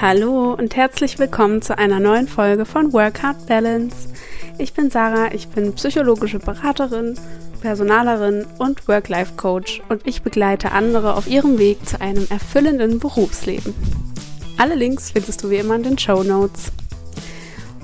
[0.00, 4.08] Hallo und herzlich willkommen zu einer neuen Folge von Work Hard Balance.
[4.56, 7.18] Ich bin Sarah, ich bin psychologische Beraterin,
[7.62, 13.74] Personalerin und Work-Life-Coach und ich begleite andere auf ihrem Weg zu einem erfüllenden Berufsleben.
[14.56, 16.70] Alle Links findest du wie immer in den Show Notes.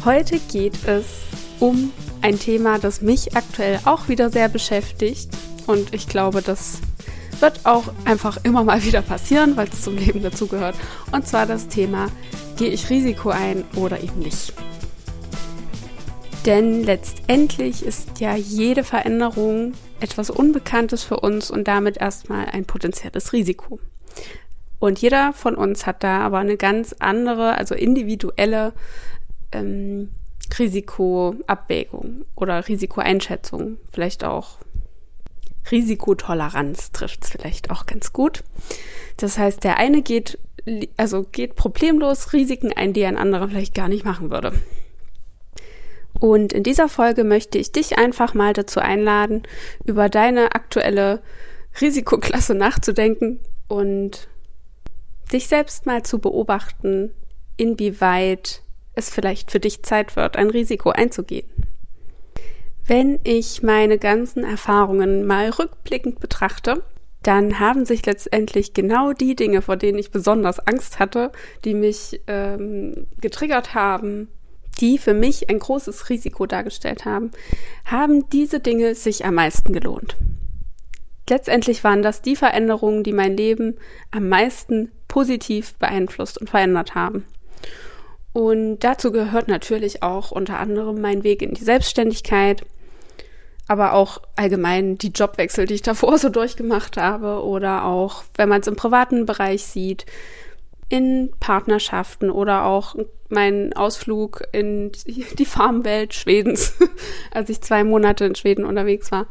[0.05, 1.07] Heute geht es
[1.59, 1.91] um
[2.23, 5.31] ein Thema, das mich aktuell auch wieder sehr beschäftigt
[5.67, 6.79] und ich glaube, das
[7.41, 10.77] wird auch einfach immer mal wieder passieren, weil es zum Leben dazugehört.
[11.12, 12.09] Und zwar das Thema,
[12.57, 14.52] gehe ich Risiko ein oder eben nicht.
[16.47, 23.33] Denn letztendlich ist ja jede Veränderung etwas Unbekanntes für uns und damit erstmal ein potenzielles
[23.33, 23.80] Risiko.
[24.79, 28.74] Und jeder von uns hat da aber eine ganz andere, also individuelle
[29.52, 30.10] ähm,
[30.59, 34.59] Risikoabwägung oder Risikoeinschätzung, vielleicht auch
[35.70, 38.45] Risikotoleranz trifft es vielleicht auch ganz gut.
[39.16, 40.38] Das heißt, der eine geht,
[40.96, 44.52] also geht problemlos Risiken ein, die ein anderer vielleicht gar nicht machen würde.
[46.21, 49.43] Und in dieser Folge möchte ich dich einfach mal dazu einladen,
[49.84, 51.23] über deine aktuelle
[51.80, 54.28] Risikoklasse nachzudenken und
[55.32, 57.12] dich selbst mal zu beobachten,
[57.56, 58.62] inwieweit
[58.95, 61.49] es vielleicht für dich Zeit wird, ein Risiko einzugehen.
[62.87, 66.82] Wenn ich meine ganzen Erfahrungen mal rückblickend betrachte,
[67.22, 71.32] dann haben sich letztendlich genau die Dinge, vor denen ich besonders Angst hatte,
[71.65, 74.28] die mich ähm, getriggert haben,
[74.81, 77.31] die für mich ein großes Risiko dargestellt haben,
[77.87, 80.16] haben diese Dinge sich am meisten gelohnt.
[81.31, 83.77] Letztendlich waren das die Veränderungen, die mein Leben
[84.10, 87.25] am meisten positiv beeinflusst und verändert haben.
[88.34, 92.66] Und dazu gehört natürlich auch unter anderem mein Weg in die Selbstständigkeit,
[93.66, 98.60] aber auch allgemein die Jobwechsel, die ich davor so durchgemacht habe oder auch, wenn man
[98.60, 100.06] es im privaten Bereich sieht,
[100.88, 102.94] in Partnerschaften oder auch
[103.28, 104.93] meinen Ausflug in
[105.39, 106.75] die Farmwelt Schwedens,
[107.31, 109.27] als ich zwei Monate in Schweden unterwegs war.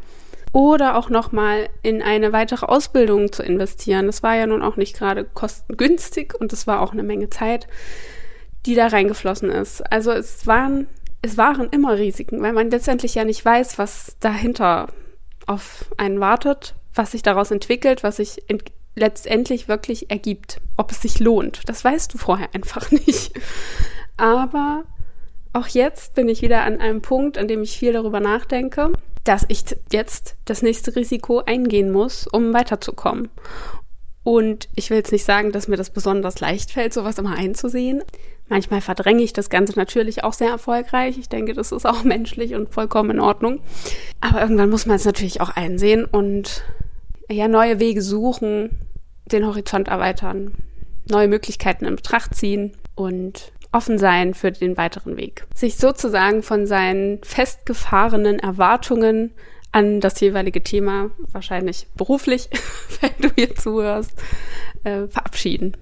[0.52, 4.06] Oder auch nochmal in eine weitere Ausbildung zu investieren.
[4.08, 7.68] Das war ja nun auch nicht gerade kostengünstig und es war auch eine Menge Zeit
[8.66, 9.82] die da reingeflossen ist.
[9.92, 10.88] Also es waren,
[11.24, 14.90] es waren immer Risiken, weil man letztendlich ja nicht weiß, was dahinter
[15.48, 18.44] auf einen wartet, was sich daraus entwickelt, was sich
[18.96, 21.62] letztendlich wirklich ergibt, ob es sich lohnt.
[21.68, 23.32] Das weißt du vorher einfach nicht.
[24.18, 24.84] Aber
[25.54, 28.92] auch jetzt bin ich wieder an einem Punkt, an dem ich viel darüber nachdenke,
[29.24, 29.64] dass ich
[29.94, 33.30] jetzt das nächste Risiko eingehen muss, um weiterzukommen.
[34.24, 38.04] Und ich will jetzt nicht sagen, dass mir das besonders leicht fällt, sowas immer einzusehen.
[38.48, 41.18] Manchmal verdränge ich das Ganze natürlich auch sehr erfolgreich.
[41.18, 43.60] Ich denke, das ist auch menschlich und vollkommen in Ordnung.
[44.22, 46.64] Aber irgendwann muss man es natürlich auch einsehen und
[47.30, 48.70] ja, neue Wege suchen,
[49.26, 50.54] den Horizont erweitern,
[51.10, 55.46] neue Möglichkeiten in Betracht ziehen und offen sein für den weiteren Weg.
[55.56, 59.32] Sich sozusagen von seinen festgefahrenen Erwartungen
[59.74, 62.50] an das jeweilige Thema, wahrscheinlich beruflich,
[63.02, 64.14] wenn du hier zuhörst,
[64.84, 65.76] äh, verabschieden.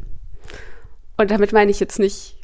[1.17, 2.37] Und damit meine ich jetzt nicht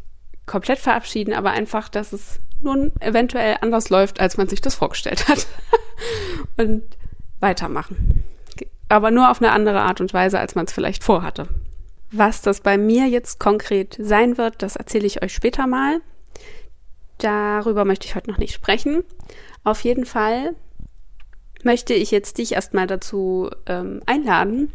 [0.46, 5.28] komplett verabschieden, aber einfach, dass es nun eventuell anders läuft, als man sich das vorgestellt
[5.28, 5.48] hat.
[6.58, 6.84] und
[7.40, 8.24] weitermachen.
[8.90, 11.48] Aber nur auf eine andere Art und Weise, als man es vielleicht vorhatte.
[12.12, 16.02] Was das bei mir jetzt konkret sein wird, das erzähle ich euch später mal.
[17.18, 19.04] Darüber möchte ich heute noch nicht sprechen.
[19.64, 20.56] Auf jeden Fall
[21.64, 24.72] möchte ich jetzt dich erstmal dazu ähm, einladen,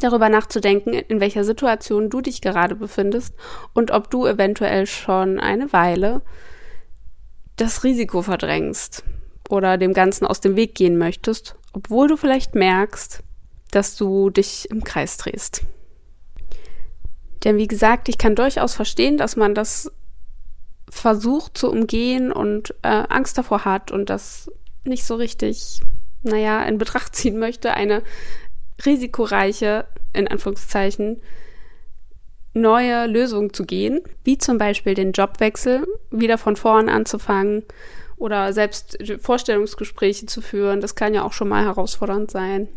[0.00, 3.34] darüber nachzudenken, in welcher Situation du dich gerade befindest
[3.72, 6.22] und ob du eventuell schon eine Weile
[7.56, 9.04] das Risiko verdrängst
[9.48, 13.22] oder dem Ganzen aus dem Weg gehen möchtest, obwohl du vielleicht merkst,
[13.70, 15.62] dass du dich im Kreis drehst.
[17.44, 19.90] Denn wie gesagt, ich kann durchaus verstehen, dass man das
[20.88, 24.50] versucht zu umgehen und äh, Angst davor hat und das
[24.84, 25.80] nicht so richtig,
[26.22, 28.02] naja, in Betracht ziehen möchte, eine
[28.84, 31.22] risikoreiche, in Anführungszeichen,
[32.54, 37.64] neue Lösung zu gehen, wie zum Beispiel den Jobwechsel, wieder von vorn anzufangen
[38.16, 40.80] oder selbst Vorstellungsgespräche zu führen.
[40.80, 42.68] Das kann ja auch schon mal herausfordernd sein.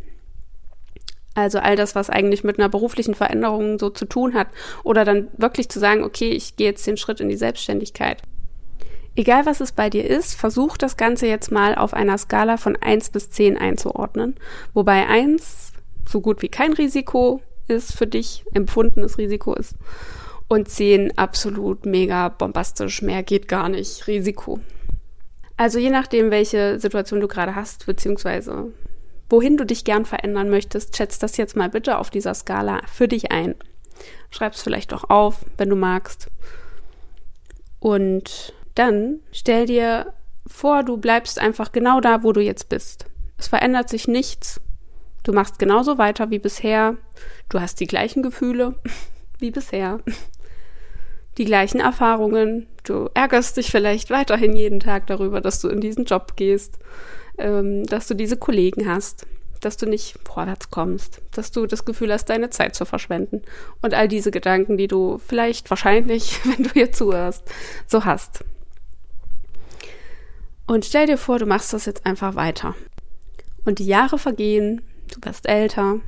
[1.35, 4.47] Also all das, was eigentlich mit einer beruflichen Veränderung so zu tun hat.
[4.83, 8.21] Oder dann wirklich zu sagen, okay, ich gehe jetzt den Schritt in die Selbstständigkeit.
[9.15, 12.75] Egal was es bei dir ist, versuch das Ganze jetzt mal auf einer Skala von
[12.75, 14.35] 1 bis 10 einzuordnen.
[14.73, 15.71] Wobei 1
[16.07, 19.75] so gut wie kein Risiko ist für dich, empfundenes Risiko ist.
[20.47, 24.59] Und 10 absolut mega bombastisch, mehr geht gar nicht, Risiko.
[25.57, 28.71] Also je nachdem, welche Situation du gerade hast, beziehungsweise
[29.29, 33.07] wohin du dich gern verändern möchtest, schätzt das jetzt mal bitte auf dieser Skala für
[33.07, 33.55] dich ein.
[34.29, 36.27] Schreib's vielleicht auch auf, wenn du magst.
[37.79, 40.13] Und dann stell dir
[40.47, 43.05] vor, du bleibst einfach genau da, wo du jetzt bist.
[43.37, 44.61] Es verändert sich nichts.
[45.23, 46.97] Du machst genauso weiter wie bisher.
[47.49, 48.75] Du hast die gleichen Gefühle
[49.39, 49.99] wie bisher.
[51.37, 52.67] Die gleichen Erfahrungen.
[52.83, 56.77] Du ärgerst dich vielleicht weiterhin jeden Tag darüber, dass du in diesen Job gehst,
[57.37, 59.25] ähm, dass du diese Kollegen hast,
[59.61, 63.41] dass du nicht vorwärts kommst, dass du das Gefühl hast, deine Zeit zu verschwenden
[63.81, 67.43] und all diese Gedanken, die du vielleicht wahrscheinlich, wenn du hier zuhörst,
[67.87, 68.45] so hast.
[70.67, 72.75] Und stell dir vor, du machst das jetzt einfach weiter.
[73.65, 74.81] Und die Jahre vergehen,
[75.13, 75.99] du wirst älter,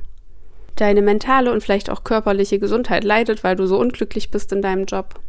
[0.76, 4.84] deine mentale und vielleicht auch körperliche Gesundheit leidet, weil du so unglücklich bist in deinem
[4.84, 5.20] Job.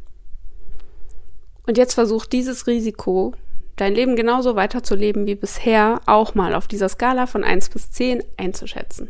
[1.65, 3.33] Und jetzt versuch dieses Risiko,
[3.75, 8.23] dein Leben genauso weiterzuleben wie bisher, auch mal auf dieser Skala von 1 bis 10
[8.37, 9.09] einzuschätzen.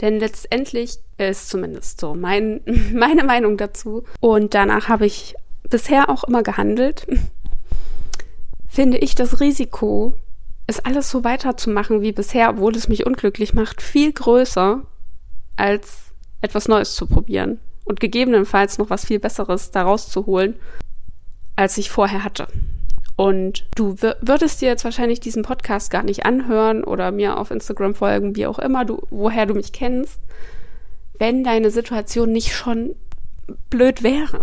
[0.00, 2.60] Denn letztendlich ist zumindest so mein,
[2.92, 4.04] meine Meinung dazu.
[4.20, 5.34] Und danach habe ich
[5.68, 7.06] bisher auch immer gehandelt
[8.74, 10.14] finde ich das Risiko,
[10.66, 14.82] es alles so weiterzumachen wie bisher, obwohl es mich unglücklich macht, viel größer,
[15.56, 15.98] als
[16.40, 20.56] etwas Neues zu probieren und gegebenenfalls noch was viel Besseres daraus zu holen,
[21.54, 22.48] als ich vorher hatte.
[23.14, 27.94] Und du würdest dir jetzt wahrscheinlich diesen Podcast gar nicht anhören oder mir auf Instagram
[27.94, 30.18] folgen, wie auch immer du, woher du mich kennst,
[31.20, 32.96] wenn deine Situation nicht schon
[33.70, 34.42] blöd wäre.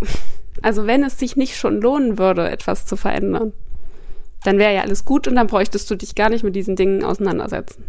[0.62, 3.51] Also wenn es sich nicht schon lohnen würde, etwas zu verändern
[4.44, 7.04] dann wäre ja alles gut und dann bräuchtest du dich gar nicht mit diesen Dingen
[7.04, 7.86] auseinandersetzen.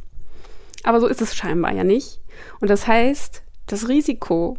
[0.82, 2.20] Aber so ist es scheinbar ja nicht.
[2.60, 4.58] Und das heißt, das Risiko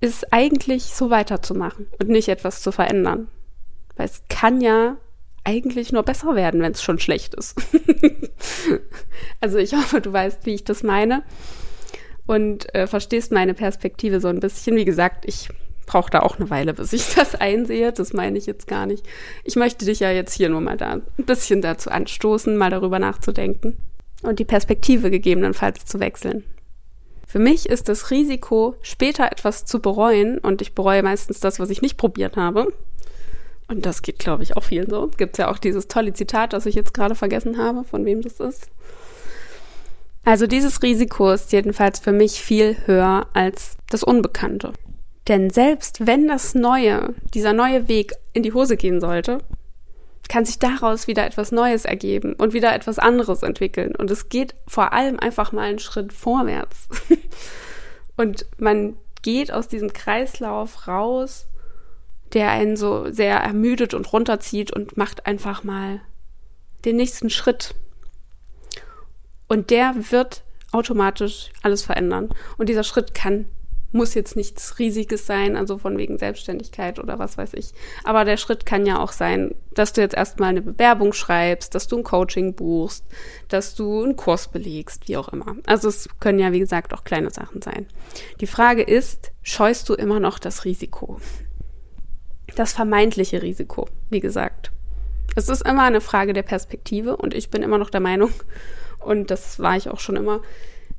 [0.00, 3.28] ist eigentlich so weiterzumachen und nicht etwas zu verändern.
[3.96, 4.96] Weil es kann ja
[5.44, 7.60] eigentlich nur besser werden, wenn es schon schlecht ist.
[9.40, 11.22] also ich hoffe, du weißt, wie ich das meine
[12.26, 14.76] und äh, verstehst meine Perspektive so ein bisschen.
[14.76, 15.48] Wie gesagt, ich
[15.88, 17.92] brauche da auch eine Weile, bis ich das einsehe.
[17.92, 19.04] Das meine ich jetzt gar nicht.
[19.42, 23.00] Ich möchte dich ja jetzt hier nur mal da ein bisschen dazu anstoßen, mal darüber
[23.00, 23.76] nachzudenken
[24.22, 26.44] und die Perspektive gegebenenfalls zu wechseln.
[27.26, 31.68] Für mich ist das Risiko, später etwas zu bereuen, und ich bereue meistens das, was
[31.68, 32.72] ich nicht probiert habe.
[33.68, 35.10] Und das geht, glaube ich, auch vielen so.
[35.18, 38.40] Gibt ja auch dieses tolle Zitat, das ich jetzt gerade vergessen habe, von wem das
[38.40, 38.70] ist.
[40.24, 44.72] Also dieses Risiko ist jedenfalls für mich viel höher als das Unbekannte.
[45.28, 49.38] Denn selbst wenn das Neue, dieser neue Weg in die Hose gehen sollte,
[50.28, 53.94] kann sich daraus wieder etwas Neues ergeben und wieder etwas anderes entwickeln.
[53.94, 56.88] Und es geht vor allem einfach mal einen Schritt vorwärts.
[58.16, 61.46] und man geht aus diesem Kreislauf raus,
[62.32, 66.00] der einen so sehr ermüdet und runterzieht und macht einfach mal
[66.84, 67.74] den nächsten Schritt.
[69.46, 70.42] Und der wird
[70.72, 72.28] automatisch alles verändern.
[72.58, 73.46] Und dieser Schritt kann
[73.92, 77.72] muss jetzt nichts Riesiges sein, also von wegen Selbstständigkeit oder was weiß ich.
[78.04, 81.86] Aber der Schritt kann ja auch sein, dass du jetzt erstmal eine Bewerbung schreibst, dass
[81.86, 83.04] du ein Coaching buchst,
[83.48, 85.56] dass du einen Kurs belegst, wie auch immer.
[85.66, 87.86] Also es können ja, wie gesagt, auch kleine Sachen sein.
[88.40, 91.20] Die Frage ist, scheust du immer noch das Risiko?
[92.56, 94.72] Das vermeintliche Risiko, wie gesagt.
[95.36, 98.32] Es ist immer eine Frage der Perspektive und ich bin immer noch der Meinung,
[98.98, 100.40] und das war ich auch schon immer,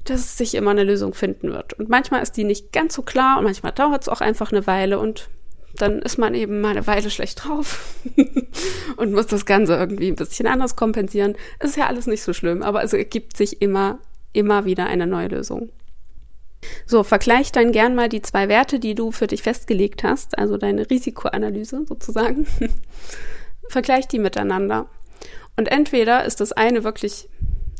[0.05, 1.73] dass sich immer eine Lösung finden wird.
[1.73, 4.65] Und manchmal ist die nicht ganz so klar und manchmal dauert es auch einfach eine
[4.65, 5.29] Weile und
[5.75, 7.95] dann ist man eben mal eine Weile schlecht drauf
[8.97, 11.35] und muss das Ganze irgendwie ein bisschen anders kompensieren.
[11.59, 13.99] Ist ja alles nicht so schlimm, aber es ergibt sich immer,
[14.33, 15.69] immer wieder eine neue Lösung.
[16.85, 20.57] So, vergleich dann gern mal die zwei Werte, die du für dich festgelegt hast, also
[20.57, 22.47] deine Risikoanalyse sozusagen.
[23.69, 24.87] vergleich die miteinander.
[25.55, 27.29] Und entweder ist das eine wirklich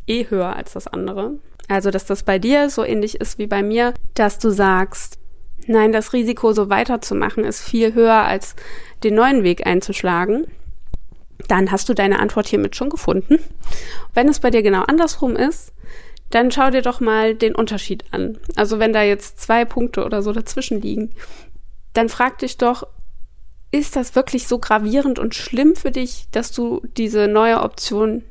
[0.08, 3.62] eh höher als das andere also, dass das bei dir so ähnlich ist wie bei
[3.62, 5.20] mir, dass du sagst,
[5.68, 8.56] nein, das Risiko so weiterzumachen ist viel höher als
[9.04, 10.48] den neuen Weg einzuschlagen.
[11.48, 13.40] Dann hast du deine Antwort hiermit schon gefunden.
[14.16, 15.72] Wenn es bei dir genau andersrum ist,
[16.32, 18.40] dann schau dir doch mal den Unterschied an.
[18.56, 21.14] Also wenn da jetzt zwei Punkte oder so dazwischen liegen,
[21.94, 22.88] dann frag dich doch,
[23.72, 28.24] ist das wirklich so gravierend und schlimm für dich, dass du diese neue Option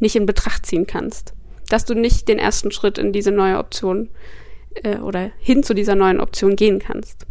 [0.00, 1.32] nicht in Betracht ziehen kannst?
[1.68, 4.10] Dass du nicht den ersten Schritt in diese neue Option
[4.74, 7.26] äh, oder hin zu dieser neuen Option gehen kannst.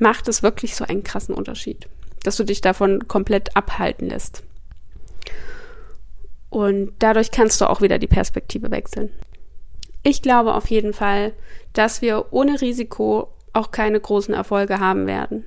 [0.00, 1.88] Macht es wirklich so einen krassen Unterschied,
[2.22, 4.42] dass du dich davon komplett abhalten lässt.
[6.50, 9.10] Und dadurch kannst du auch wieder die Perspektive wechseln.
[10.02, 11.32] Ich glaube auf jeden Fall,
[11.72, 15.44] dass wir ohne Risiko auch keine großen Erfolge haben werden.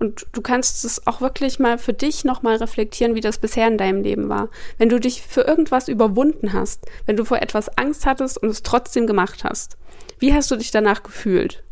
[0.00, 3.78] Und du kannst es auch wirklich mal für dich nochmal reflektieren, wie das bisher in
[3.78, 4.48] deinem Leben war.
[4.78, 8.62] Wenn du dich für irgendwas überwunden hast, wenn du vor etwas Angst hattest und es
[8.62, 9.76] trotzdem gemacht hast,
[10.18, 11.62] wie hast du dich danach gefühlt?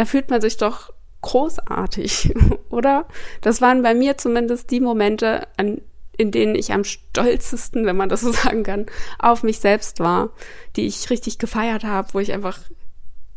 [0.00, 2.32] da fühlt man sich doch großartig,
[2.70, 3.06] oder?
[3.42, 5.82] Das waren bei mir zumindest die Momente, an,
[6.16, 8.86] in denen ich am stolzesten, wenn man das so sagen kann,
[9.18, 10.30] auf mich selbst war,
[10.76, 12.58] die ich richtig gefeiert habe, wo ich einfach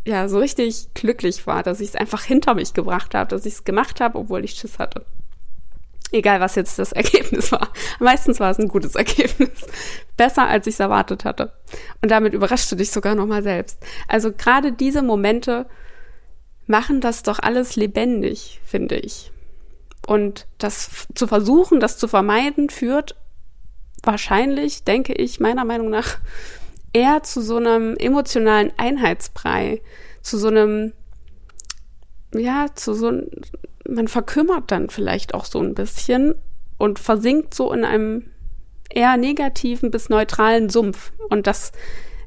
[0.06, 3.54] ja so richtig glücklich war, dass ich es einfach hinter mich gebracht habe, dass ich
[3.54, 5.06] es gemacht habe, obwohl ich Schiss hatte.
[6.12, 7.70] Egal, was jetzt das Ergebnis war.
[8.00, 9.66] Meistens war es ein gutes Ergebnis.
[10.16, 11.52] Besser, als ich es erwartet hatte.
[12.02, 13.80] Und damit überraschte dich sogar nochmal selbst.
[14.08, 15.66] Also gerade diese Momente
[16.68, 19.32] machen das doch alles lebendig, finde ich.
[20.06, 23.16] Und das zu versuchen, das zu vermeiden, führt
[24.04, 26.18] wahrscheinlich, denke ich, meiner Meinung nach
[26.94, 29.82] eher zu so einem emotionalen Einheitsbrei,
[30.22, 30.94] zu so einem,
[32.34, 33.30] ja, zu so einem,
[33.88, 36.36] man verkümmert dann vielleicht auch so ein bisschen
[36.78, 38.26] und versinkt so in einem
[38.90, 41.12] eher negativen bis neutralen Sumpf.
[41.30, 41.72] Und das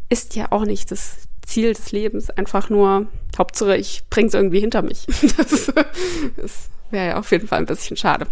[0.08, 2.30] ist ja auch nicht das Ziel des Lebens.
[2.30, 3.06] Einfach nur,
[3.38, 5.06] Hauptsache, ich bring's irgendwie hinter mich.
[5.37, 5.73] Das,
[6.37, 8.26] das wäre ja auf jeden Fall ein bisschen schade.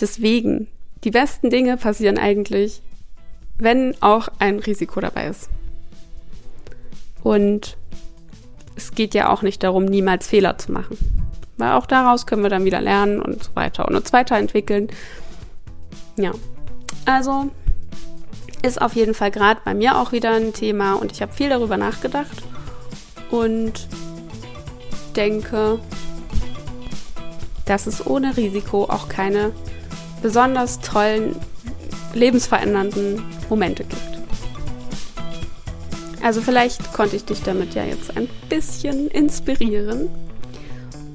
[0.00, 0.68] Deswegen,
[1.04, 2.82] die besten Dinge passieren eigentlich,
[3.62, 5.48] wenn auch ein Risiko dabei ist.
[7.22, 7.76] Und
[8.74, 10.98] es geht ja auch nicht darum, niemals Fehler zu machen.
[11.58, 14.88] Weil auch daraus können wir dann wieder lernen und so weiter und uns weiterentwickeln.
[16.16, 16.32] Ja.
[17.04, 17.50] Also
[18.62, 21.48] ist auf jeden Fall gerade bei mir auch wieder ein Thema und ich habe viel
[21.48, 22.42] darüber nachgedacht
[23.30, 23.88] und
[25.16, 25.80] denke,
[27.64, 29.52] dass es ohne Risiko auch keine
[30.22, 31.36] besonders tollen,
[32.14, 34.22] lebensverändernden Momente gibt.
[36.22, 40.08] Also vielleicht konnte ich dich damit ja jetzt ein bisschen inspirieren.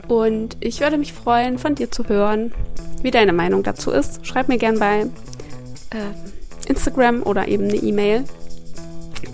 [0.07, 2.53] Und ich würde mich freuen, von dir zu hören,
[3.01, 4.25] wie deine Meinung dazu ist.
[4.25, 5.01] Schreib mir gern bei
[5.91, 8.23] äh, Instagram oder eben eine E-Mail.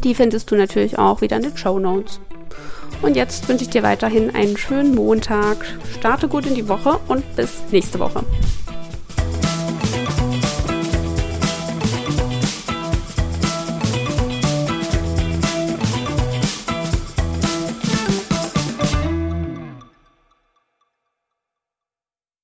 [0.03, 2.19] Die findest du natürlich auch wieder in den Show Notes.
[3.01, 5.57] Und jetzt wünsche ich dir weiterhin einen schönen Montag.
[5.97, 8.23] Starte gut in die Woche und bis nächste Woche.